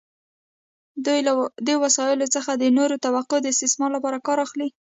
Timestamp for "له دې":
1.27-1.75